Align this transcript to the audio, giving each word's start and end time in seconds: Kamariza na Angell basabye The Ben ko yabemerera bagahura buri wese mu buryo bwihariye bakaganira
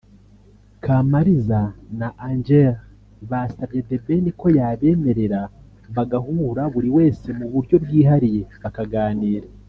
Kamariza 0.83 1.61
na 1.99 2.07
Angell 2.27 2.73
basabye 3.31 3.79
The 3.89 3.97
Ben 4.05 4.25
ko 4.39 4.47
yabemerera 4.57 5.41
bagahura 5.95 6.63
buri 6.73 6.89
wese 6.97 7.27
mu 7.37 7.45
buryo 7.53 7.75
bwihariye 7.83 8.41
bakaganira 8.63 9.47